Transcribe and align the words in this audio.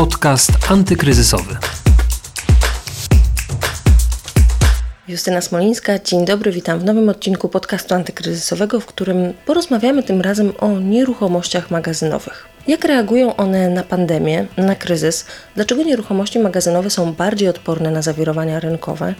Podcast 0.00 0.50
antykryzysowy. 0.70 1.56
Justyna 5.08 5.40
Smolińska, 5.40 5.98
dzień 5.98 6.24
dobry, 6.24 6.52
witam 6.52 6.78
w 6.78 6.84
nowym 6.84 7.08
odcinku 7.08 7.48
podcastu 7.48 7.94
antykryzysowego, 7.94 8.80
w 8.80 8.86
którym 8.86 9.32
porozmawiamy 9.46 10.02
tym 10.02 10.20
razem 10.20 10.52
o 10.60 10.78
nieruchomościach 10.78 11.70
magazynowych. 11.70 12.48
Jak 12.68 12.84
reagują 12.84 13.36
one 13.36 13.70
na 13.70 13.82
pandemię, 13.82 14.46
na 14.56 14.74
kryzys? 14.74 15.26
Dlaczego 15.54 15.82
nieruchomości 15.82 16.38
magazynowe 16.38 16.90
są 16.90 17.12
bardziej 17.12 17.48
odporne 17.48 17.90
na 17.90 18.02
zawirowania 18.02 18.60
rynkowe? 18.60 19.14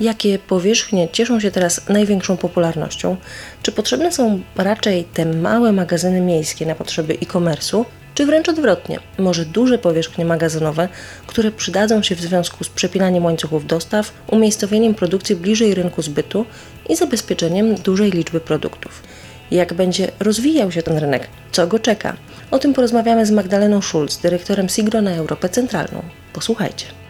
Jakie 0.00 0.38
powierzchnie 0.38 1.08
cieszą 1.08 1.40
się 1.40 1.50
teraz 1.50 1.88
największą 1.88 2.36
popularnością? 2.36 3.16
Czy 3.62 3.72
potrzebne 3.72 4.12
są 4.12 4.40
raczej 4.56 5.04
te 5.04 5.24
małe 5.26 5.72
magazyny 5.72 6.20
miejskie 6.20 6.66
na 6.66 6.74
potrzeby 6.74 7.14
e-commerce'u? 7.14 7.84
Czy 8.14 8.26
wręcz 8.26 8.48
odwrotnie, 8.48 8.98
może 9.18 9.44
duże 9.44 9.78
powierzchnie 9.78 10.24
magazynowe, 10.24 10.88
które 11.26 11.50
przydadzą 11.50 12.02
się 12.02 12.14
w 12.14 12.20
związku 12.20 12.64
z 12.64 12.68
przepinaniem 12.68 13.24
łańcuchów 13.24 13.66
dostaw, 13.66 14.12
umiejscowieniem 14.26 14.94
produkcji 14.94 15.36
bliżej 15.36 15.74
rynku 15.74 16.02
zbytu 16.02 16.46
i 16.88 16.96
zabezpieczeniem 16.96 17.74
dużej 17.74 18.10
liczby 18.10 18.40
produktów. 18.40 19.02
Jak 19.50 19.74
będzie 19.74 20.10
rozwijał 20.20 20.72
się 20.72 20.82
ten 20.82 20.98
rynek? 20.98 21.28
Co 21.52 21.66
go 21.66 21.78
czeka? 21.78 22.16
O 22.50 22.58
tym 22.58 22.74
porozmawiamy 22.74 23.26
z 23.26 23.30
Magdaleną 23.30 23.82
Schulz, 23.82 24.18
dyrektorem 24.18 24.68
Sigro 24.68 25.02
na 25.02 25.10
Europę 25.10 25.48
Centralną. 25.48 26.02
Posłuchajcie. 26.32 27.03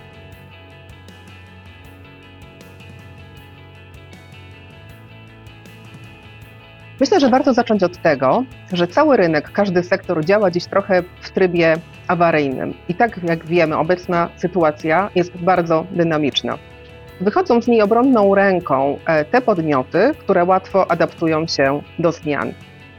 Myślę, 7.04 7.20
że 7.20 7.28
warto 7.28 7.52
zacząć 7.52 7.82
od 7.82 7.96
tego, 8.02 8.44
że 8.72 8.88
cały 8.88 9.16
rynek, 9.16 9.50
każdy 9.52 9.82
sektor 9.82 10.24
działa 10.24 10.50
dziś 10.50 10.66
trochę 10.66 11.02
w 11.20 11.30
trybie 11.30 11.76
awaryjnym. 12.08 12.74
I 12.88 12.94
tak 12.94 13.20
jak 13.22 13.46
wiemy, 13.46 13.76
obecna 13.76 14.28
sytuacja 14.36 15.10
jest 15.14 15.36
bardzo 15.36 15.86
dynamiczna. 15.90 16.58
Wychodzą 17.20 17.62
z 17.62 17.68
niej 17.68 17.82
obronną 17.82 18.34
ręką 18.34 18.98
e, 19.06 19.24
te 19.24 19.40
podmioty, 19.40 20.12
które 20.18 20.44
łatwo 20.44 20.90
adaptują 20.90 21.46
się 21.46 21.82
do 21.98 22.12
zmian. 22.12 22.52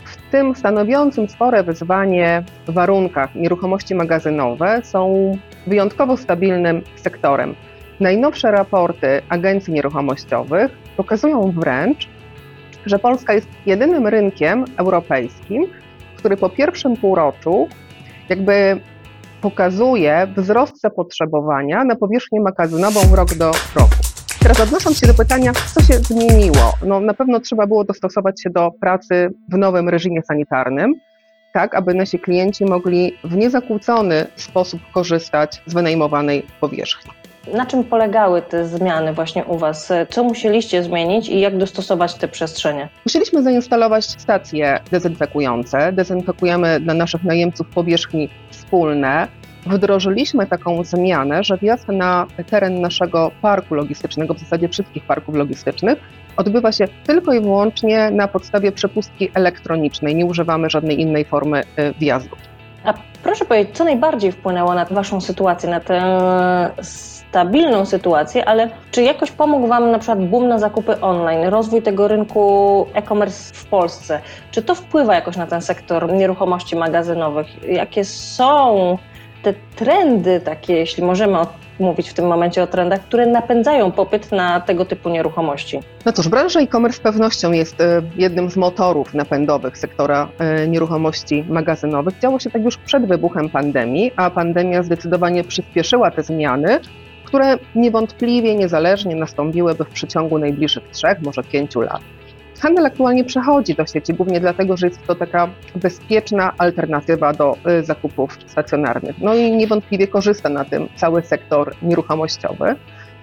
W 0.03 0.31
tym 0.31 0.55
stanowiącym 0.55 1.29
spore 1.29 1.63
wyzwanie 1.63 2.43
warunkach 2.67 3.35
nieruchomości 3.35 3.95
magazynowe 3.95 4.81
są 4.83 5.31
wyjątkowo 5.67 6.17
stabilnym 6.17 6.81
sektorem. 6.95 7.55
Najnowsze 7.99 8.51
raporty 8.51 9.21
agencji 9.29 9.73
nieruchomościowych 9.73 10.71
pokazują 10.97 11.51
wręcz, 11.51 12.14
że 12.85 12.99
Polska 12.99 13.33
jest 13.33 13.47
jedynym 13.65 14.07
rynkiem 14.07 14.65
europejskim, 14.77 15.67
który 16.17 16.37
po 16.37 16.49
pierwszym 16.49 16.97
półroczu 16.97 17.67
jakby 18.29 18.79
pokazuje 19.41 20.27
wzrost 20.37 20.81
zapotrzebowania 20.81 21.83
na 21.83 21.95
powierzchnię 21.95 22.41
magazynową 22.41 23.15
rok 23.15 23.33
do 23.33 23.51
roku. 23.75 23.95
Teraz 24.39 24.59
odnosząc 24.59 24.99
się 24.99 25.07
do 25.07 25.13
pytania, 25.13 25.51
co 25.73 25.81
się 25.81 25.93
zmieniło? 25.93 26.73
No, 26.85 26.99
na 26.99 27.13
pewno 27.13 27.39
trzeba 27.39 27.67
było 27.67 27.83
dostosować 27.83 28.41
się 28.41 28.49
do 28.49 28.71
pracy 28.81 29.29
w 29.49 29.57
nowym 29.57 29.89
reżimie 29.89 30.21
sanitarnym, 30.21 30.93
tak 31.53 31.75
aby 31.75 31.93
nasi 31.93 32.19
klienci 32.19 32.65
mogli 32.65 33.17
w 33.23 33.35
niezakłócony 33.35 34.27
sposób 34.35 34.81
korzystać 34.93 35.61
z 35.65 35.73
wynajmowanej 35.73 36.45
powierzchni. 36.59 37.11
Na 37.53 37.65
czym 37.65 37.83
polegały 37.83 38.41
te 38.41 38.67
zmiany 38.67 39.13
właśnie 39.13 39.45
u 39.45 39.57
Was? 39.57 39.93
Co 40.09 40.23
musieliście 40.23 40.83
zmienić 40.83 41.29
i 41.29 41.39
jak 41.39 41.57
dostosować 41.57 42.13
te 42.13 42.27
przestrzenie? 42.27 42.89
Musieliśmy 43.05 43.43
zainstalować 43.43 44.05
stacje 44.05 44.79
dezynfekujące. 44.91 45.91
Dezynfekujemy 45.91 46.79
dla 46.79 46.93
naszych 46.93 47.23
najemców 47.23 47.67
powierzchni 47.67 48.29
wspólne. 48.49 49.27
Wdrożyliśmy 49.65 50.47
taką 50.47 50.83
zmianę, 50.83 51.43
że 51.43 51.57
wjazd 51.57 51.87
na 51.87 52.27
teren 52.49 52.81
naszego 52.81 53.31
parku 53.41 53.75
logistycznego, 53.75 54.33
w 54.33 54.39
zasadzie 54.39 54.69
wszystkich 54.69 55.03
parków 55.03 55.35
logistycznych, 55.35 55.99
odbywa 56.37 56.71
się 56.71 56.87
tylko 57.07 57.33
i 57.33 57.41
wyłącznie 57.41 58.11
na 58.11 58.27
podstawie 58.27 58.71
przepustki 58.71 59.29
elektronicznej. 59.33 60.15
Nie 60.15 60.25
używamy 60.25 60.69
żadnej 60.69 61.01
innej 61.01 61.25
formy 61.25 61.61
y, 61.61 61.93
wjazdu. 61.99 62.35
A 62.83 62.93
proszę 63.35 63.45
powiedzieć, 63.45 63.77
co 63.77 63.83
najbardziej 63.83 64.31
wpłynęło 64.31 64.73
na 64.73 64.85
Waszą 64.85 65.21
sytuację, 65.21 65.69
na 65.69 65.79
tę 65.79 66.01
stabilną 66.81 67.85
sytuację, 67.85 68.45
ale 68.45 68.69
czy 68.91 69.03
jakoś 69.03 69.31
pomógł 69.31 69.67
Wam 69.67 69.91
na 69.91 69.99
przykład 69.99 70.25
boom 70.25 70.47
na 70.47 70.59
zakupy 70.59 71.01
online, 71.01 71.43
rozwój 71.47 71.81
tego 71.81 72.07
rynku 72.07 72.87
e-commerce 72.93 73.53
w 73.53 73.65
Polsce? 73.65 74.19
Czy 74.51 74.61
to 74.61 74.75
wpływa 74.75 75.15
jakoś 75.15 75.37
na 75.37 75.47
ten 75.47 75.61
sektor 75.61 76.13
nieruchomości 76.13 76.75
magazynowych? 76.75 77.69
Jakie 77.69 78.05
są 78.05 78.97
te 79.45 79.53
trendy 79.75 80.39
takie, 80.39 80.73
jeśli 80.73 81.03
możemy 81.03 81.37
mówić 81.79 82.09
w 82.09 82.13
tym 82.13 82.27
momencie 82.27 82.63
o 82.63 82.67
trendach, 82.67 83.01
które 83.01 83.25
napędzają 83.25 83.91
popyt 83.91 84.31
na 84.31 84.59
tego 84.59 84.85
typu 84.85 85.09
nieruchomości? 85.09 85.79
No 86.05 86.11
cóż, 86.11 86.27
branża 86.27 86.59
e-commerce 86.59 86.97
z 86.97 86.99
pewnością 86.99 87.51
jest 87.51 87.81
e, 87.81 88.01
jednym 88.15 88.49
z 88.49 88.57
motorów 88.57 89.13
napędowych 89.13 89.77
sektora 89.77 90.27
e, 90.39 90.67
nieruchomości 90.67 91.45
magazynowych. 91.49 92.19
Działo 92.19 92.39
się 92.39 92.49
tak 92.49 92.63
już 92.63 92.77
przed 92.77 93.05
wybuchem 93.05 93.49
pandemii, 93.49 94.11
a 94.15 94.29
pandemia 94.29 94.83
zdecydowanie 94.83 95.43
przyspieszyła 95.43 96.11
te 96.11 96.23
zmiany, 96.23 96.79
które 97.25 97.57
niewątpliwie 97.75 98.55
niezależnie 98.55 99.15
nastąpiłyby 99.15 99.83
w 99.85 99.89
przeciągu 99.89 100.37
najbliższych 100.37 100.83
trzech, 100.91 101.21
może 101.21 101.43
pięciu 101.43 101.81
lat. 101.81 102.01
Handel 102.59 102.85
aktualnie 102.85 103.23
przechodzi 103.23 103.75
do 103.75 103.85
sieci, 103.85 104.13
głównie 104.13 104.39
dlatego, 104.39 104.77
że 104.77 104.87
jest 104.87 105.07
to 105.07 105.15
taka 105.15 105.49
bezpieczna 105.75 106.53
alternatywa 106.57 107.33
do 107.33 107.57
y, 107.79 107.83
zakupów 107.83 108.37
stacjonarnych. 108.45 109.15
No 109.21 109.35
i 109.35 109.51
niewątpliwie 109.51 110.07
korzysta 110.07 110.49
na 110.49 110.65
tym 110.65 110.87
cały 110.95 111.21
sektor 111.21 111.75
nieruchomościowy. 111.81 112.75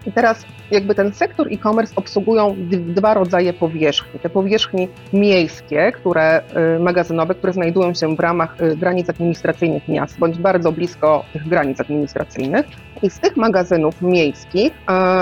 I 0.06 0.12
teraz 0.12 0.46
jakby 0.70 0.94
ten 0.94 1.12
sektor 1.12 1.48
e-commerce 1.52 1.94
obsługują 1.96 2.56
dwa 2.70 3.14
rodzaje 3.14 3.52
powierzchni. 3.52 4.20
Te 4.20 4.30
powierzchni 4.30 4.88
miejskie, 5.12 5.92
które 5.92 6.42
y, 6.76 6.78
magazynowe, 6.78 7.34
które 7.34 7.52
znajdują 7.52 7.94
się 7.94 8.16
w 8.16 8.20
ramach 8.20 8.62
y, 8.62 8.76
granic 8.76 9.10
administracyjnych 9.10 9.88
miast, 9.88 10.18
bądź 10.18 10.38
bardzo 10.38 10.72
blisko 10.72 11.24
tych 11.32 11.48
granic 11.48 11.80
administracyjnych. 11.80 12.66
I 13.02 13.10
z 13.10 13.18
tych 13.20 13.36
magazynów 13.36 14.02
miejskich 14.02 14.72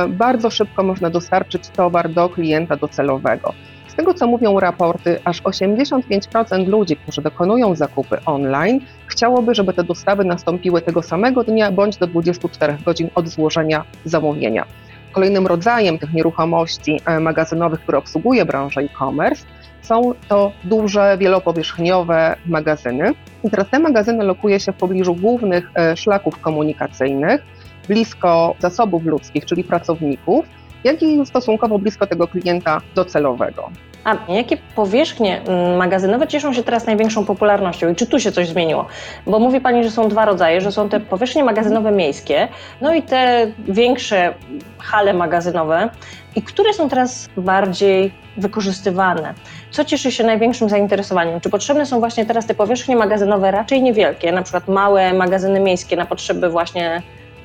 bardzo 0.09 0.51
szybko 0.51 0.83
można 0.83 1.11
dostarczyć 1.11 1.69
towar 1.69 2.11
do 2.11 2.29
klienta 2.29 2.77
docelowego 2.77 3.55
tego, 3.95 4.15
co 4.15 4.27
mówią 4.27 4.61
raporty, 4.61 5.21
aż 5.25 5.43
85% 5.43 6.67
ludzi, 6.69 6.97
którzy 6.97 7.23
dokonują 7.23 7.75
zakupy 7.75 8.19
online, 8.27 8.81
chciałoby, 9.07 9.55
żeby 9.55 9.73
te 9.73 9.85
dostawy 9.85 10.25
nastąpiły 10.25 10.83
tego 10.83 11.03
samego 11.03 11.45
dnia 11.45 11.73
bądź 11.73 11.97
do 11.97 12.07
24 12.07 12.77
godzin 12.85 13.11
od 13.15 13.29
złożenia 13.29 13.85
zamówienia. 14.05 14.65
Kolejnym 15.13 15.47
rodzajem 15.47 15.99
tych 15.99 16.13
nieruchomości 16.13 17.01
e, 17.07 17.21
magazynowych, 17.21 17.81
które 17.81 17.99
obsługuje 17.99 18.45
branża 18.45 18.81
e-commerce, 18.81 19.47
są 19.83 20.15
to 20.29 20.53
duże, 20.65 21.17
wielopowierzchniowe 21.19 22.37
magazyny. 22.47 23.13
I 23.45 23.51
teraz 23.51 23.69
te 23.71 23.79
magazyny 23.79 24.25
lokuje 24.25 24.61
się 24.61 24.73
w 24.73 24.77
pobliżu 24.77 25.15
głównych 25.15 25.71
e, 25.75 25.97
szlaków 25.97 26.41
komunikacyjnych, 26.41 27.43
blisko 27.89 28.55
zasobów 28.59 29.05
ludzkich, 29.05 29.45
czyli 29.45 29.65
pracowników, 29.65 30.47
jak 30.85 31.03
i 31.03 31.27
stosunkowo 31.27 31.79
blisko 31.79 32.07
tego 32.07 32.29
klienta 32.29 32.81
docelowego. 32.95 33.71
A 34.05 34.33
jakie 34.33 34.57
powierzchnie 34.57 35.41
mm, 35.41 35.77
magazynowe 35.77 36.27
cieszą 36.27 36.53
się 36.53 36.63
teraz 36.63 36.87
największą 36.87 37.25
popularnością 37.25 37.89
i 37.89 37.95
czy 37.95 38.07
tu 38.07 38.21
się 38.21 38.33
coś 38.33 38.49
zmieniło? 38.49 38.87
Bo 39.27 39.39
mówi 39.39 39.61
Pani, 39.61 39.85
że 39.85 39.91
są 39.91 40.09
dwa 40.09 40.25
rodzaje, 40.25 40.61
że 40.61 40.73
są 40.73 40.89
te 40.89 41.01
powierzchnie 41.01 41.45
magazynowe 41.45 41.93
miejskie, 41.93 42.49
no 42.81 42.95
i 42.95 43.03
te 43.03 43.53
większe 43.69 44.35
hale 44.79 45.15
magazynowe. 45.15 45.91
I 46.37 46.43
które 46.43 46.73
są 46.73 46.89
teraz 46.89 47.29
bardziej 47.37 48.13
wykorzystywane? 48.37 49.35
Co 49.71 49.85
cieszy 49.85 50.13
się 50.13 50.25
największym 50.25 50.69
zainteresowaniem? 50.69 51.41
Czy 51.41 51.51
potrzebne 51.51 51.87
są 51.87 52.01
właśnie 52.01 52.27
teraz 52.27 52.47
te 52.47 52.55
powierzchnie 52.55 52.97
magazynowe 52.97 53.51
raczej 53.51 53.83
niewielkie, 53.83 54.33
na 54.33 54.43
przykład 54.43 54.69
małe 54.69 55.13
magazyny 55.13 55.61
miejskie 55.61 55.97
na 55.97 56.07
potrzeby 56.07 56.49
właśnie 56.49 57.03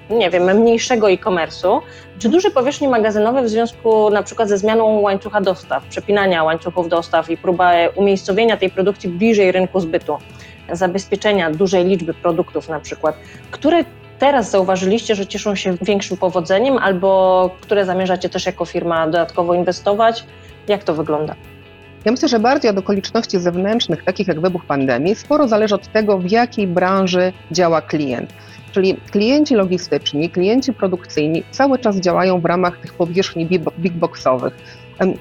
nie 0.09 0.29
wiem, 0.29 0.43
mniejszego 0.43 1.11
e-commerce'u, 1.11 1.81
czy 2.19 2.29
duże 2.29 2.49
powierzchnie 2.49 2.89
magazynowe 2.89 3.43
w 3.43 3.49
związku 3.49 4.09
na 4.09 4.23
przykład 4.23 4.49
ze 4.49 4.57
zmianą 4.57 4.99
łańcucha 4.99 5.41
dostaw, 5.41 5.83
przepinania 5.83 6.43
łańcuchów 6.43 6.89
dostaw 6.89 7.29
i 7.29 7.37
próba 7.37 7.71
umiejscowienia 7.95 8.57
tej 8.57 8.69
produkcji 8.69 9.09
bliżej 9.09 9.51
rynku 9.51 9.79
zbytu, 9.79 10.17
zabezpieczenia 10.71 11.51
dużej 11.51 11.85
liczby 11.85 12.13
produktów 12.13 12.69
na 12.69 12.79
przykład, 12.79 13.15
które 13.51 13.83
teraz 14.19 14.51
zauważyliście, 14.51 15.15
że 15.15 15.27
cieszą 15.27 15.55
się 15.55 15.77
większym 15.81 16.17
powodzeniem 16.17 16.77
albo 16.77 17.49
które 17.61 17.85
zamierzacie 17.85 18.29
też 18.29 18.45
jako 18.45 18.65
firma 18.65 19.05
dodatkowo 19.05 19.53
inwestować? 19.53 20.25
Jak 20.67 20.83
to 20.83 20.93
wygląda? 20.93 21.35
Ja 22.05 22.11
myślę, 22.11 22.27
że 22.27 22.39
bardziej 22.39 22.71
od 22.71 22.77
okoliczności 22.77 23.39
zewnętrznych, 23.39 24.03
takich 24.03 24.27
jak 24.27 24.41
wybuch 24.41 24.65
pandemii, 24.65 25.15
sporo 25.15 25.47
zależy 25.47 25.75
od 25.75 25.91
tego, 25.91 26.17
w 26.17 26.31
jakiej 26.31 26.67
branży 26.67 27.33
działa 27.51 27.81
klient. 27.81 28.33
Czyli 28.75 28.95
klienci 29.11 29.55
logistyczni, 29.55 30.29
klienci 30.29 30.73
produkcyjni 30.73 31.43
cały 31.51 31.79
czas 31.79 31.99
działają 31.99 32.39
w 32.39 32.45
ramach 32.45 32.77
tych 32.77 32.93
powierzchni 32.93 33.47
big 33.79 33.93
boxowych. 33.93 34.53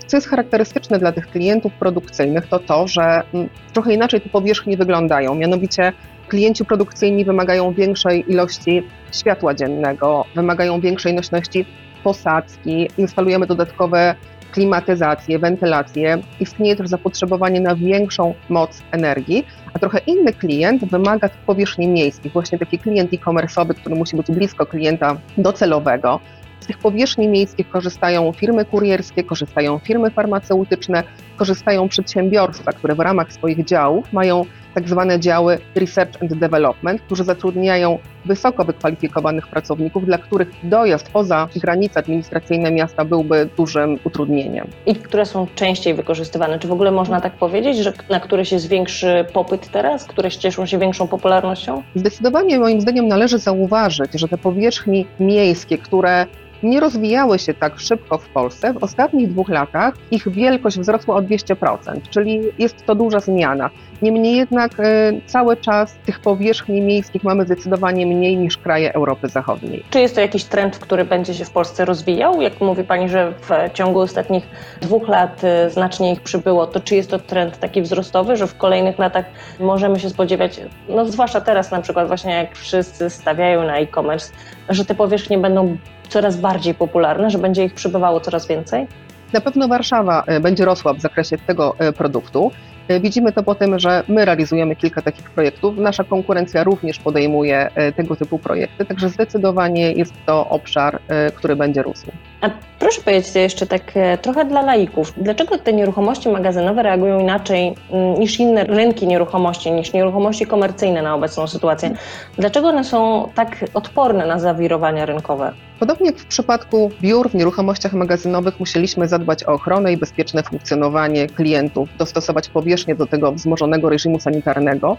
Co 0.07 0.17
jest 0.17 0.29
charakterystyczne 0.29 0.99
dla 0.99 1.13
tych 1.13 1.27
klientów 1.27 1.73
produkcyjnych, 1.73 2.47
to 2.47 2.59
to, 2.59 2.89
że 2.89 3.23
mm, 3.35 3.49
trochę 3.73 3.95
inaczej 3.95 4.21
te 4.21 4.29
powierzchnie 4.29 4.77
wyglądają. 4.77 5.35
Mianowicie 5.35 5.93
Klienci 6.29 6.65
produkcyjni 6.65 7.25
wymagają 7.25 7.73
większej 7.73 8.33
ilości 8.33 8.83
światła 9.13 9.55
dziennego, 9.55 10.25
wymagają 10.35 10.81
większej 10.81 11.15
nośności 11.15 11.67
posadzki, 12.05 12.89
instalujemy 12.99 13.47
dodatkowe 13.47 14.15
klimatyzację, 14.55 15.39
wentylację, 15.39 16.19
istnieje 16.41 16.77
też 16.77 16.89
zapotrzebowanie 16.89 17.61
na 17.61 17.77
większą 17.77 18.35
moc 18.49 18.83
energii, 18.91 19.47
a 19.73 19.79
trochę 19.79 19.99
inny 19.99 20.33
klient 20.33 20.85
wymaga 20.85 21.29
powierzchni 21.47 21.89
miejskich, 21.89 22.33
właśnie 22.33 22.59
taki 22.59 22.79
klient 22.79 23.13
e-commerce'owy, 23.13 23.75
który 23.75 23.95
musi 23.95 24.17
być 24.17 24.27
blisko 24.27 24.67
klienta 24.67 25.17
docelowego. 25.39 26.21
Z 26.61 26.67
tych 26.67 26.79
powierzchni 26.79 27.29
miejskich 27.29 27.69
korzystają 27.69 28.33
firmy 28.33 28.65
kurierskie, 28.65 29.25
korzystają 29.25 29.79
firmy 29.79 30.11
farmaceutyczne, 30.11 31.03
korzystają 31.37 31.89
przedsiębiorstwa, 31.89 32.73
które 32.73 32.95
w 32.95 33.01
ramach 33.01 33.33
swoich 33.33 33.65
działów 33.65 34.13
mają 34.13 34.45
tak 34.75 34.89
zwane 34.89 35.21
działy 35.21 35.59
Research 35.75 36.23
and 36.23 36.35
Development, 36.35 37.03
którzy 37.03 37.25
zatrudniają 37.25 37.99
wysoko 38.25 38.65
wykwalifikowanych 38.65 39.49
pracowników, 39.49 40.07
dla 40.07 40.19
których 40.19 40.49
dojazd 40.63 41.11
poza 41.11 41.49
granice 41.57 42.01
administracyjne 42.01 42.73
miasta 42.73 43.05
byłby 43.05 43.49
dużym 43.57 43.99
utrudnieniem. 44.05 44.67
I 44.87 44.95
które 44.95 45.27
są 45.27 45.47
częściej 45.55 45.95
wykorzystywane? 45.95 46.59
Czy 46.59 46.69
w 46.69 46.73
ogóle 46.73 46.91
można 46.91 47.21
tak 47.21 47.33
powiedzieć, 47.33 47.77
że 47.77 47.93
na 48.11 48.21
któreś 48.21 48.53
jest 48.53 48.69
większy 48.69 49.25
popyt 49.33 49.71
teraz, 49.71 50.05
które 50.05 50.31
cieszą 50.31 50.67
się 50.67 50.79
większą 50.79 51.09
popularnością? 51.09 51.83
Zdecydowanie 51.95 52.59
moim 52.59 52.81
zdaniem 52.81 53.09
należy 53.09 53.39
zauważyć, 53.39 54.13
że 54.15 54.29
te 54.29 54.39
powierzchni 54.39 55.07
miejskie, 55.21 55.79
które 55.79 56.27
nie 56.65 56.81
rozwijały 56.81 57.39
się 57.39 57.55
tak 57.55 57.81
szybko 57.81 58.19
w 58.19 58.29
Polsce. 58.29 58.73
W 58.73 58.85
ostatnich 58.85 59.29
dwóch 59.29 59.49
latach 59.49 59.95
ich 60.11 60.29
wielkość 60.29 60.79
wzrosła 60.79 61.17
o 61.17 61.23
200%, 61.23 62.01
czyli 62.11 62.41
jest 62.59 62.87
to 62.87 62.95
duża 62.95 63.21
zmiana. 63.21 63.71
Niemniej 64.03 64.37
jednak 64.37 64.81
e, 64.81 65.13
cały 65.27 65.57
czas 65.57 65.95
tych 66.07 66.21
powierzchni 66.21 66.81
miejskich 66.81 67.25
mamy 67.25 67.45
zdecydowanie 67.45 68.07
mniej 68.07 68.37
niż 68.37 68.57
kraje 68.57 68.95
Europy 68.95 69.29
Zachodniej. 69.29 69.85
Czy 69.91 70.01
jest 70.01 70.15
to 70.15 70.21
jakiś 70.21 70.45
trend, 70.45 70.79
który 70.79 71.05
będzie 71.05 71.35
się 71.35 71.45
w 71.45 71.51
Polsce 71.51 71.85
rozwijał? 71.85 72.43
Jak 72.43 72.61
mówi 72.61 72.85
Pani, 72.85 73.09
że 73.09 73.33
w 73.33 73.73
ciągu 73.73 74.01
ostatnich 74.01 74.45
dwóch 74.81 75.09
lat 75.09 75.45
e, 75.45 75.71
znacznie 75.71 76.13
ich 76.13 76.21
przybyło, 76.21 76.67
to 76.67 76.81
czy 76.81 76.97
jest 76.97 77.11
to 77.11 77.19
trend 77.19 77.59
taki 77.59 77.83
wzrostowy, 77.83 78.37
że 78.37 78.47
w 78.47 78.57
kolejnych 78.57 78.99
latach 78.99 79.25
możemy 79.61 80.01
się 80.01 80.11
spodziewać, 80.11 80.61
no 80.89 81.07
zwłaszcza 81.07 81.41
teraz 81.41 81.71
na 81.71 81.81
przykład 81.81 82.07
właśnie 82.07 82.35
jak 82.35 82.57
wszyscy 82.57 83.11
stawiają 83.11 83.63
na 83.63 83.79
e-commerce, 83.79 84.33
że 84.69 84.85
te 84.85 84.95
powierzchnie 84.95 85.39
będą 85.39 85.77
coraz 86.15 86.37
bardziej 86.37 86.75
popularne, 86.75 87.31
że 87.31 87.39
będzie 87.39 87.65
ich 87.65 87.75
przybywało 87.75 88.21
coraz 88.21 88.47
więcej? 88.47 88.87
Na 89.33 89.41
pewno 89.41 89.69
Warszawa 89.69 90.23
e, 90.27 90.41
będzie 90.41 90.65
rosła 90.65 90.95
w 90.95 91.01
zakresie 91.01 91.39
tego 91.39 91.75
e, 91.79 91.93
produktu. 91.93 92.51
E, 92.89 93.01
widzimy 93.01 93.33
to 93.33 93.43
po 93.43 93.55
tym, 93.55 93.79
że 93.79 94.03
my 94.09 94.25
realizujemy 94.25 94.77
kilka 94.77 95.03
takich 95.03 95.31
projektów. 95.31 95.79
Nasza 95.79 96.05
konkurencja 96.05 96.65
również 96.65 96.99
podejmuje 96.99 97.71
tego 97.97 98.17
typu 98.17 98.39
projekty, 98.39 98.85
także 98.85 99.09
zdecydowanie 99.09 99.93
jest 99.93 100.15
to 100.27 100.49
obszar, 100.49 101.01
który 101.35 101.57
będzie 101.57 101.83
rósł. 101.83 102.07
A 102.45 102.51
proszę 102.79 103.03
powiedzieć 103.03 103.35
jeszcze 103.35 103.67
tak 103.67 103.83
trochę 104.23 104.45
dla 104.45 104.63
laików, 104.63 105.13
dlaczego 105.17 105.59
te 105.59 105.73
nieruchomości 105.73 106.29
magazynowe 106.29 106.83
reagują 106.83 107.21
inaczej 107.21 107.75
mm, 107.91 108.21
niż 108.21 108.41
inne 108.41 108.65
rynki 108.65 109.07
nieruchomości, 109.07 109.73
niż 109.73 109.93
nieruchomości 109.93 110.47
komercyjne 110.47 111.03
na 111.03 111.15
obecną 111.15 111.47
sytuację? 111.47 111.91
Dlaczego 112.39 112.69
one 112.69 112.85
są 112.85 113.29
tak 113.35 113.65
odporne 113.75 114.27
na 114.27 114.39
zawirowania 114.39 115.07
rynkowe? 115.07 115.53
Podobnie 115.81 116.07
jak 116.07 116.17
w 116.17 116.27
przypadku 116.27 116.91
biur 117.03 117.31
w 117.31 117.35
nieruchomościach 117.35 117.93
magazynowych 117.93 118.61
musieliśmy 118.61 119.09
zadbać 119.09 119.45
o 119.45 119.53
ochronę 119.53 119.93
i 119.93 119.97
bezpieczne 119.97 120.43
funkcjonowanie 120.43 121.27
klientów, 121.27 121.89
dostosować 121.99 122.49
powierzchnię 122.49 122.95
do 122.95 123.07
tego 123.07 123.33
wzmożonego 123.33 123.89
reżimu 123.89 124.21
sanitarnego. 124.21 124.97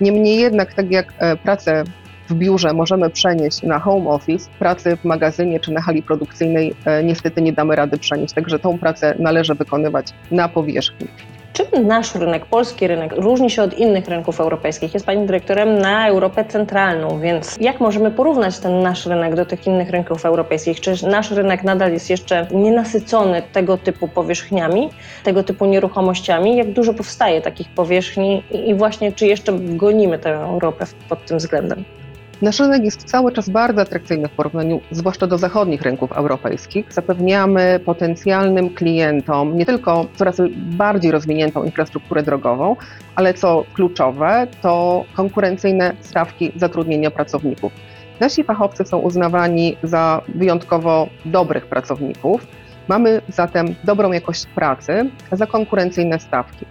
Niemniej 0.00 0.38
jednak, 0.38 0.74
tak 0.74 0.90
jak 0.90 1.12
e, 1.18 1.36
pracę 1.36 1.84
w 2.28 2.34
biurze 2.34 2.72
możemy 2.72 3.10
przenieść 3.10 3.62
na 3.62 3.78
home 3.78 4.10
office, 4.10 4.50
pracy 4.58 4.96
w 4.96 5.04
magazynie 5.04 5.60
czy 5.60 5.72
na 5.72 5.80
hali 5.80 6.02
produkcyjnej 6.02 6.74
e, 6.84 7.04
niestety 7.04 7.42
nie 7.42 7.52
damy 7.52 7.76
rady 7.76 7.98
przenieść, 7.98 8.34
także 8.34 8.58
tą 8.58 8.78
pracę 8.78 9.14
należy 9.18 9.54
wykonywać 9.54 10.06
na 10.30 10.48
powierzchni. 10.48 11.08
Czym 11.52 11.86
nasz 11.86 12.14
rynek, 12.14 12.46
polski 12.46 12.86
rynek, 12.86 13.12
różni 13.16 13.50
się 13.50 13.62
od 13.62 13.78
innych 13.78 14.08
rynków 14.08 14.40
europejskich? 14.40 14.94
Jest 14.94 15.06
Pani 15.06 15.26
dyrektorem 15.26 15.78
na 15.78 16.08
Europę 16.08 16.44
Centralną, 16.44 17.20
więc 17.20 17.56
jak 17.60 17.80
możemy 17.80 18.10
porównać 18.10 18.58
ten 18.58 18.82
nasz 18.82 19.06
rynek 19.06 19.34
do 19.34 19.46
tych 19.46 19.66
innych 19.66 19.90
rynków 19.90 20.24
europejskich? 20.24 20.80
Czy 20.80 21.06
nasz 21.06 21.30
rynek 21.30 21.64
nadal 21.64 21.92
jest 21.92 22.10
jeszcze 22.10 22.46
nienasycony 22.50 23.42
tego 23.52 23.78
typu 23.78 24.08
powierzchniami, 24.08 24.90
tego 25.24 25.42
typu 25.42 25.66
nieruchomościami? 25.66 26.56
Jak 26.56 26.72
dużo 26.72 26.94
powstaje 26.94 27.40
takich 27.40 27.68
powierzchni 27.68 28.42
i 28.66 28.74
właśnie 28.74 29.12
czy 29.12 29.26
jeszcze 29.26 29.52
gonimy 29.58 30.18
tę 30.18 30.34
Europę 30.34 30.86
pod 31.08 31.24
tym 31.24 31.38
względem? 31.38 31.84
Nasz 32.42 32.60
rynek 32.60 32.84
jest 32.84 33.04
cały 33.04 33.32
czas 33.32 33.48
bardzo 33.48 33.80
atrakcyjny 33.80 34.28
w 34.28 34.30
porównaniu 34.30 34.80
zwłaszcza 34.90 35.26
do 35.26 35.38
zachodnich 35.38 35.82
rynków 35.82 36.12
europejskich. 36.12 36.92
Zapewniamy 36.92 37.80
potencjalnym 37.84 38.70
klientom 38.70 39.56
nie 39.56 39.66
tylko 39.66 40.06
coraz 40.16 40.36
bardziej 40.56 41.10
rozwiniętą 41.10 41.64
infrastrukturę 41.64 42.22
drogową, 42.22 42.76
ale 43.14 43.34
co 43.34 43.64
kluczowe, 43.74 44.46
to 44.62 45.04
konkurencyjne 45.14 45.96
stawki 46.00 46.52
zatrudnienia 46.56 47.10
pracowników. 47.10 47.72
Nasi 48.20 48.44
fachowcy 48.44 48.84
są 48.84 48.98
uznawani 48.98 49.76
za 49.82 50.22
wyjątkowo 50.28 51.08
dobrych 51.24 51.66
pracowników. 51.66 52.46
Mamy 52.88 53.20
zatem 53.28 53.74
dobrą 53.84 54.12
jakość 54.12 54.46
pracy 54.46 55.10
za 55.32 55.46
konkurencyjne 55.46 56.20
stawki. 56.20 56.66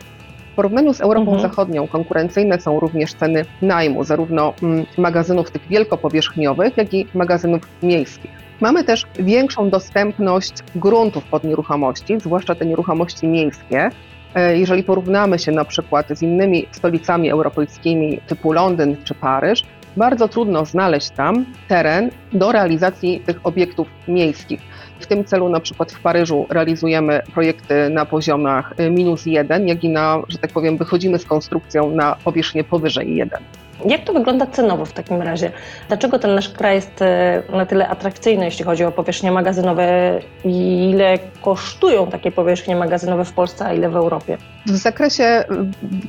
W 0.62 0.63
porównaniu 0.63 0.94
z 0.94 1.02
Europą 1.02 1.34
mhm. 1.34 1.42
Zachodnią 1.42 1.88
konkurencyjne 1.88 2.62
są 2.62 2.80
również 2.80 3.13
ceny 3.13 3.46
najmu, 3.62 4.04
zarówno 4.04 4.54
mm, 4.63 4.86
magazynów 4.98 5.52
tych 5.52 5.68
wielkopowierzchniowych, 5.68 6.78
jak 6.78 6.94
i 6.94 7.08
magazynów 7.13 7.62
miejskich. 7.84 8.31
Mamy 8.60 8.84
też 8.84 9.08
większą 9.19 9.69
dostępność 9.69 10.54
gruntów 10.75 11.24
pod 11.24 11.44
nieruchomości, 11.44 12.19
zwłaszcza 12.19 12.56
te 12.56 12.66
nieruchomości 12.66 13.28
miejskie. 13.28 13.90
E, 14.36 14.58
jeżeli 14.58 14.84
porównamy 14.84 15.40
się 15.40 15.52
na 15.52 15.66
przykład 15.66 16.08
z 16.10 16.22
innymi 16.22 16.68
stolicami 16.72 17.30
europejskimi 17.30 18.19
typu 18.28 18.52
Londyn 18.52 18.98
czy 19.04 19.16
Paryż, 19.16 19.64
bardzo 19.98 20.28
trudno 20.28 20.66
znaleźć 20.66 21.10
tam 21.10 21.46
teren 21.68 22.10
do 22.34 22.52
realizacji 22.52 23.20
tych 23.20 23.40
obiektów 23.44 23.88
miejskich. 24.08 24.62
W 25.00 25.08
tym 25.08 25.26
celu 25.26 25.50
na 25.50 25.60
przykład 25.60 25.92
w 25.92 26.00
Paryżu 26.00 26.46
realizujemy 26.50 27.22
projekty 27.34 27.90
na 27.90 28.06
poziomach 28.06 28.74
y, 28.80 28.90
minus 28.90 29.26
jeden, 29.26 29.68
jak 29.68 29.84
i 29.84 29.90
na, 29.90 30.22
że 30.28 30.38
tak 30.38 30.52
powiem, 30.52 30.78
wychodzimy 30.78 31.20
z 31.20 31.26
konstrukcją 31.26 31.92
na 31.92 32.16
powierzchnię 32.24 32.64
powyżej 32.64 33.16
jeden. 33.16 33.40
Jak 33.85 34.04
to 34.04 34.14
wygląda 34.14 34.45
cenowo 34.45 34.85
w 34.85 34.94
takim 34.94 35.21
razie? 35.21 35.52
Dlaczego 35.88 36.19
ten 36.19 36.35
nasz 36.35 36.50
kraj 36.50 36.76
jest 36.76 37.02
e, 37.02 37.44
na 37.50 37.66
tyle 37.66 37.88
atrakcyjny, 37.88 38.45
jeśli 38.45 38.66
chodzi 38.66 38.83
o 38.83 38.92
powierzchnie 38.92 39.31
magazynowe 39.31 40.19
i 40.45 40.90
ile 40.90 41.19
kosztują 41.42 42.07
takie 42.07 42.31
powierzchnie 42.31 42.76
magazynowe 42.76 43.26
w 43.26 43.33
Polsce, 43.33 43.66
a 43.66 43.73
ile 43.73 43.90
w 43.90 43.95
Europie? 43.95 44.38
W 44.66 44.78
zakresie 44.78 45.44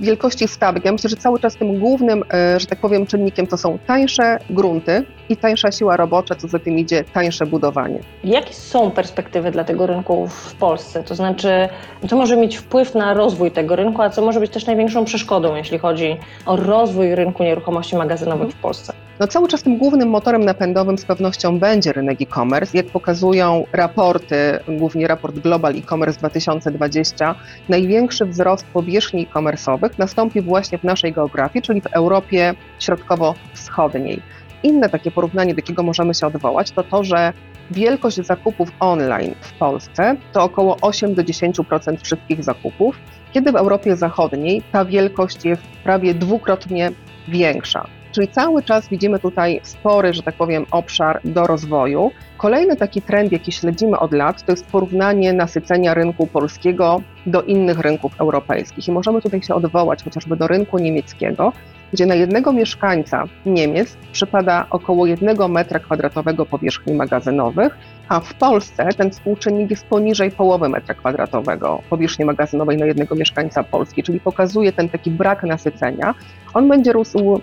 wielkości 0.01 0.49
stawek, 0.49 0.85
ja 0.85 0.93
myślę, 0.93 1.11
że 1.11 1.17
cały 1.17 1.41
czas 1.41 1.57
tym 1.57 1.81
głównym, 1.81 2.25
e, 2.33 2.61
że 2.61 2.67
tak 2.67 2.79
powiem, 2.79 3.07
czynnikiem 3.07 3.47
to 3.47 3.57
są 3.57 3.79
tańsze 3.87 4.39
grunty 4.51 5.05
i 5.29 5.37
tańsza 5.37 5.73
siła 5.73 5.97
robocza, 5.97 6.35
co 6.35 6.49
za 6.49 6.59
tym 6.59 6.79
idzie 6.79 7.05
tańsze 7.05 7.47
budowanie. 7.47 8.01
Jakie 8.25 8.55
są 8.55 8.91
perspektywy 8.91 9.51
dla 9.51 9.65
tego 9.65 9.87
rynku 9.87 10.29
w 10.29 10.55
Polsce? 10.55 11.03
To 11.03 11.15
znaczy, 11.15 11.69
co 12.09 12.17
może 12.17 12.37
mieć 12.37 12.57
wpływ 12.57 12.95
na 12.95 13.15
rozwój 13.15 13.51
tego 13.51 13.77
rynku, 13.77 14.03
a 14.03 14.11
co 14.11 14.23
może 14.23 14.41
być 14.41 14.51
też 14.51 14.67
największą 14.67 15.05
przeszkodą, 15.05 15.55
jeśli 15.55 15.79
chodzi 15.79 16.17
o 16.47 16.57
rozwój 16.57 17.15
rynku 17.15 17.43
nieruchomości 17.43 17.62
magazynowych 17.99 18.51
w 18.51 18.61
Polsce? 18.61 18.93
No 19.21 19.27
cały 19.27 19.49
czas 19.49 19.63
tym 19.63 19.79
głównym 19.79 20.09
motorem 20.09 20.45
napędowym 20.45 20.99
z 20.99 21.05
pewnością 21.05 21.59
będzie 21.59 21.93
rynek 21.93 22.23
e-commerce. 22.23 22.77
Jak 22.77 22.87
pokazują 22.87 23.65
raporty, 23.73 24.59
głównie 24.69 25.07
raport 25.07 25.39
Global 25.39 25.77
e-commerce 25.77 26.19
2020, 26.19 27.35
największy 27.69 28.27
wzrost 28.27 28.67
powierzchni 28.67 29.23
e-commerce'owych 29.23 29.91
nastąpi 29.99 30.41
właśnie 30.41 30.79
w 30.79 30.85
naszej 30.85 31.13
geografii, 31.13 31.63
czyli 31.63 31.81
w 31.81 31.87
Europie 31.87 32.55
Środkowo-Wschodniej. 32.79 34.23
Inne 34.63 34.89
takie 34.89 35.11
porównanie, 35.11 35.55
do 35.55 35.59
jakiego 35.59 35.83
możemy 35.83 36.15
się 36.15 36.27
odwołać, 36.27 36.71
to 36.71 36.83
to, 36.83 37.05
że 37.05 37.33
wielkość 37.71 38.17
zakupów 38.17 38.69
online 38.81 39.35
w 39.41 39.53
Polsce 39.53 40.17
to 40.33 40.45
około 40.45 40.77
8 40.81 41.15
do 41.15 41.23
10% 41.23 41.97
wszystkich 42.03 42.45
zakupów, 42.45 42.97
kiedy 43.33 43.53
w 43.53 43.57
Europie 43.57 43.97
Zachodniej 43.97 44.63
ta 44.73 44.85
wielkość 44.85 45.45
jest 45.45 45.63
prawie 45.85 46.15
dwukrotnie 46.15 46.93
większa. 47.29 47.87
Czyli 48.13 48.29
cały 48.29 48.63
czas 48.63 48.89
widzimy 48.89 49.19
tutaj 49.19 49.61
spory, 49.63 50.15
że 50.15 50.23
tak 50.23 50.35
powiem, 50.35 50.67
obszar 50.71 51.21
do 51.25 51.47
rozwoju. 51.47 52.11
Kolejny 52.37 52.77
taki 52.77 53.03
trend, 53.03 53.33
jaki 53.33 53.53
śledzimy 53.53 53.99
od 53.99 54.13
lat, 54.13 54.45
to 54.45 54.53
jest 54.53 54.67
porównanie 54.67 55.33
nasycenia 55.33 55.95
rynku 55.95 56.27
polskiego 56.27 57.03
do 57.27 57.43
innych 57.43 57.79
rynków 57.79 58.21
europejskich. 58.21 58.89
I 58.89 58.93
możemy 58.93 59.23
tutaj 59.23 59.43
się 59.43 59.55
odwołać 59.55 60.05
chociażby 60.05 60.37
do 60.37 60.47
rynku 60.47 60.79
niemieckiego, 60.79 61.53
gdzie 61.93 62.07
na 62.07 62.15
jednego 62.15 62.53
mieszkańca 62.53 63.25
Niemiec 63.47 63.97
przypada 64.13 64.67
około 64.71 65.07
jednego 65.07 65.49
metra 65.49 65.81
kwadratowego 65.81 66.47
powierzchni 66.47 66.95
magazynowych, 66.95 67.79
a 68.09 68.21
w 68.21 68.35
Polsce 68.35 68.89
ten 68.97 69.11
współczynnik 69.11 69.71
jest 69.71 69.87
poniżej 69.87 70.31
połowy 70.31 70.69
metra 70.69 70.95
kwadratowego 70.95 71.83
powierzchni 71.91 72.25
magazynowej 72.25 72.77
na 72.77 72.87
jednego 72.87 73.15
mieszkańca 73.15 73.63
Polski, 73.63 74.03
czyli 74.03 74.21
pokazuje 74.21 74.73
ten 74.73 74.89
taki 74.89 75.11
brak 75.11 75.43
nasycenia. 75.43 76.15
On 76.55 76.69
będzie 76.69 76.93
rósł 76.93 77.41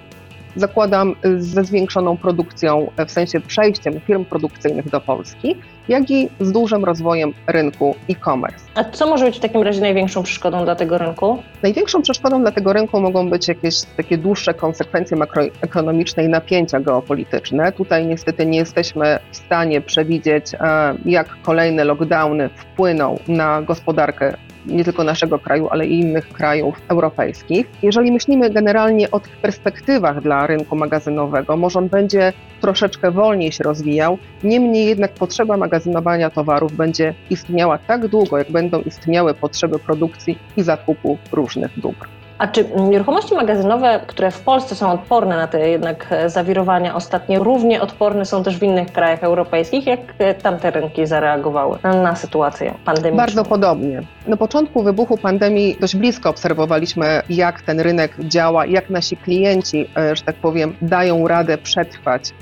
zakładam 0.56 1.16
y, 1.26 1.42
ze 1.42 1.64
zwiększoną 1.64 2.18
produkcją, 2.18 2.92
e, 2.98 3.06
w 3.06 3.12
sensie 3.12 3.40
przejściem 3.40 4.00
firm 4.00 4.26
produkcyjnych 4.26 4.90
do 4.90 5.02
Polski, 5.02 5.56
jak 5.88 6.12
i 6.12 6.30
z 6.40 6.52
dużym 6.52 6.86
rozwojem 6.86 7.34
rynku 7.48 7.96
e-commerce. 8.10 8.66
A 8.76 8.84
co 8.84 9.08
może 9.08 9.26
być 9.26 9.38
w 9.38 9.40
takim 9.40 9.62
razie 9.62 9.82
największą 9.82 10.24
przeszkodą 10.24 10.64
dla 10.66 10.76
tego 10.76 10.98
rynku? 10.98 11.44
Największą 11.64 12.02
przeszkodą 12.02 12.42
dla 12.42 12.52
tego 12.52 12.74
rynku 12.74 13.02
mogą 13.02 13.30
być 13.30 13.48
jakieś 13.48 13.82
takie 13.98 14.18
dłuższe 14.18 14.54
konsekwencje 14.54 15.18
makroekonomiczne 15.18 16.24
i 16.24 16.30
napięcia 16.30 16.80
geopolityczne. 16.80 17.72
Tutaj 17.72 18.06
niestety 18.06 18.46
nie 18.46 18.58
jesteśmy 18.58 19.20
w 19.32 19.38
stanie 19.38 19.82
przewidzieć, 19.82 20.54
e, 20.54 20.60
jak 21.06 21.42
kolejne 21.42 21.84
lockdowny 21.84 22.50
wpłyną 22.50 23.20
na 23.28 23.62
gospodarkę 23.62 24.34
nie 24.66 24.84
tylko 24.84 25.04
naszego 25.04 25.40
kraju, 25.40 25.68
ale 25.72 25.88
i 25.88 26.00
innych 26.00 26.28
krajów 26.28 26.82
europejskich. 26.88 27.68
Jeżeli 27.84 28.12
myślimy 28.12 28.50
generalnie 28.50 29.12
o 29.12 29.20
tych 29.20 29.38
perspektywach 29.38 30.22
dla 30.22 30.48
rynku 30.48 30.76
magazynowego, 30.76 31.58
może 31.58 31.80
on 31.80 31.90
będzie 31.90 32.34
troszeczkę 32.62 33.12
wolniej 33.12 33.52
się 33.52 33.64
rozwijał, 33.64 34.18
niemniej 34.44 34.86
jednak 34.86 35.14
potrzeba 35.14 35.58
magazynowania 35.58 36.30
towarów 36.30 36.74
będzie 36.74 37.14
istniała 37.30 37.78
tak 37.78 38.08
długo, 38.08 38.38
jak 38.38 38.52
będą 38.52 38.82
istniały 38.82 39.34
potrzeby 39.34 39.80
produkcji 39.80 40.38
i 40.58 40.64
zakupu 40.64 41.18
różnych 41.32 41.80
dóbr. 41.80 42.19
A 42.40 42.48
czy 42.48 42.66
nieruchomości 42.76 43.36
magazynowe, 43.36 44.00
które 44.08 44.32
w 44.32 44.40
Polsce 44.40 44.76
są 44.76 44.92
odporne 44.92 45.38
na 45.38 45.48
te 45.48 45.70
jednak 45.70 46.08
e, 46.10 46.30
zawirowania 46.30 46.96
ostatnie, 46.96 47.40
równie 47.40 47.82
odporne 47.82 48.26
są 48.26 48.44
też 48.44 48.58
w 48.58 48.64
innych 48.64 48.92
krajach 48.92 49.24
europejskich? 49.24 49.88
Jak 49.88 50.00
e, 50.18 50.34
tamte 50.34 50.72
rynki 50.72 51.08
zareagowały 51.08 51.78
na, 51.84 52.16
sytuację 52.16 52.74
pandemiczną? 52.86 53.18
Bardzo 53.18 53.46
podobnie. 53.46 54.02
Na 54.28 54.38
początku 54.38 54.84
wybuchu 54.84 55.18
pandemii 55.18 55.78
dość 55.80 55.96
blisko 55.96 56.30
obserwowaliśmy, 56.30 57.22
jak 57.30 57.62
ten 57.62 57.80
rynek 57.80 58.16
działa, 58.20 58.66
jak 58.66 58.90
nasi 58.90 59.18
klienci, 59.18 59.90
e, 59.98 60.16
że 60.16 60.24
tak 60.24 60.36
powiem, 60.36 60.76
dają 60.82 61.28
radę 61.28 61.58
przetrwać 61.58 62.34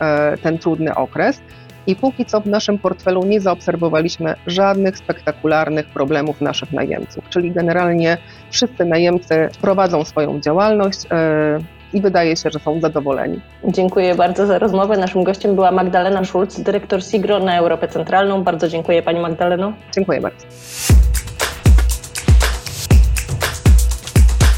ten 0.44 0.58
trudny 0.58 0.96
okres. 0.96 1.42
I 1.88 1.96
póki 1.96 2.26
co 2.26 2.42
w 2.42 2.46
naszym 2.46 2.78
portfelu 2.80 3.24
nie 3.24 3.42
zaobserwowaliśmy 3.42 4.36
żadnych 4.48 4.98
spektakularnych 4.98 5.88
problemów 5.88 6.42
naszych 6.42 6.74
najemców. 6.74 7.30
Czyli 7.30 7.52
generalnie 7.52 8.18
wszyscy 8.50 8.86
najemcy 8.86 9.50
prowadzą 9.62 10.04
swoją 10.04 10.40
działalność 10.40 11.00
e, 11.12 11.60
i 11.94 12.02
wydaje 12.02 12.36
się, 12.36 12.50
że 12.50 12.60
są 12.60 12.82
zadowoleni. 12.82 13.40
Dziękuję 13.64 14.16
bardzo 14.16 14.48
za 14.48 14.60
rozmowę. 14.60 14.98
Naszym 14.98 15.24
gościem 15.24 15.56
była 15.56 15.72
Magdalena 15.72 16.26
Schulz, 16.26 16.60
dyrektor 16.60 17.04
Sigro 17.04 17.40
na 17.40 17.58
Europę 17.58 17.88
Centralną. 17.88 18.44
Bardzo 18.44 18.68
dziękuję 18.68 19.02
Pani 19.02 19.20
Magdaleno. 19.20 19.74
Dziękuję 19.96 20.22
bardzo. 20.22 20.48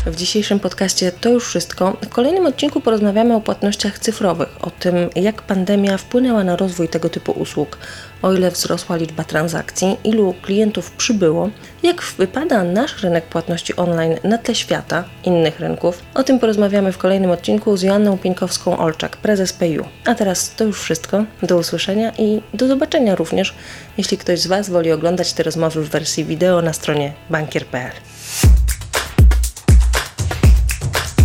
W 0.09 0.15
dzisiejszym 0.15 0.59
podcaście 0.59 1.11
to 1.11 1.29
już 1.29 1.47
wszystko. 1.47 1.97
W 2.05 2.09
kolejnym 2.09 2.45
odcinku 2.45 2.81
porozmawiamy 2.81 3.35
o 3.35 3.41
płatnościach 3.41 3.99
cyfrowych, 3.99 4.49
o 4.61 4.71
tym, 4.71 4.95
jak 5.15 5.41
pandemia 5.41 5.97
wpłynęła 5.97 6.43
na 6.43 6.55
rozwój 6.55 6.89
tego 6.89 7.09
typu 7.09 7.31
usług, 7.31 7.77
o 8.21 8.33
ile 8.33 8.51
wzrosła 8.51 8.95
liczba 8.95 9.23
transakcji, 9.23 9.97
ilu 10.03 10.35
klientów 10.41 10.91
przybyło, 10.91 11.49
jak 11.83 12.01
wypada 12.01 12.63
nasz 12.63 13.03
rynek 13.03 13.25
płatności 13.25 13.75
online 13.75 14.15
na 14.23 14.37
tle 14.37 14.55
świata, 14.55 15.03
innych 15.23 15.59
rynków. 15.59 16.01
O 16.13 16.23
tym 16.23 16.39
porozmawiamy 16.39 16.91
w 16.91 16.97
kolejnym 16.97 17.31
odcinku 17.31 17.77
z 17.77 17.81
Joanną 17.81 18.17
Pieńkowską-Olczak, 18.17 19.09
prezes 19.09 19.53
PayU. 19.53 19.85
A 20.05 20.15
teraz 20.15 20.55
to 20.55 20.63
już 20.63 20.81
wszystko. 20.81 21.23
Do 21.43 21.57
usłyszenia 21.57 22.11
i 22.17 22.41
do 22.53 22.67
zobaczenia 22.67 23.15
również, 23.15 23.55
jeśli 23.97 24.17
ktoś 24.17 24.39
z 24.39 24.47
Was 24.47 24.69
woli 24.69 24.91
oglądać 24.91 25.33
te 25.33 25.43
rozmowy 25.43 25.83
w 25.83 25.89
wersji 25.89 26.25
wideo 26.25 26.61
na 26.61 26.73
stronie 26.73 27.13
bankier.pl. 27.29 28.18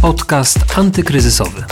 Podcast 0.05 0.59
antykryzysowy. 0.79 1.65